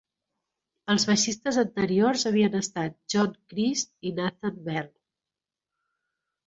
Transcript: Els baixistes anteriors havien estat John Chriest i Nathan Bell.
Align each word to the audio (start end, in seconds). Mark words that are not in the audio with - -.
Els 0.93 1.05
baixistes 1.09 1.59
anteriors 1.63 2.25
havien 2.31 2.57
estat 2.63 2.97
John 3.15 3.37
Chriest 3.53 3.95
i 4.13 4.17
Nathan 4.23 4.61
Bell. 4.71 4.93